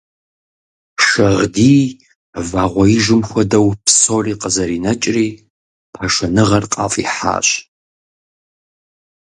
[1.07, 1.81] Шагъдий
[2.49, 5.27] вагъуэижым хуэдэу псори къызэринэкӀри,
[5.93, 7.47] пашэныгъэр къафӀихьащ.